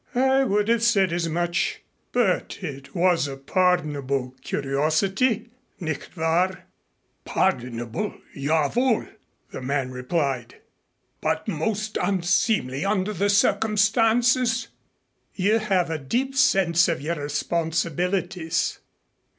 "I 0.15 0.43
would 0.45 0.67
have 0.67 0.81
said 0.81 1.13
as 1.13 1.29
much. 1.29 1.81
But 2.11 2.57
it 2.63 2.95
was 2.95 3.27
a 3.27 3.37
pardonable 3.37 4.33
curiosity, 4.41 5.51
nicht 5.79 6.17
wahr?" 6.17 6.65
"Pardonable, 7.23 8.15
ja 8.33 8.67
wohl," 8.75 9.05
the 9.51 9.61
man 9.61 9.91
replied, 9.91 10.55
"but 11.21 11.47
most 11.47 11.99
unseemly 12.01 12.83
under 12.83 13.13
the 13.13 13.29
circumstances." 13.29 14.69
"You 15.35 15.59
have 15.59 15.91
a 15.91 15.99
deep 15.99 16.35
sense 16.35 16.87
of 16.87 16.99
your 16.99 17.17
responsibilities." 17.17 18.79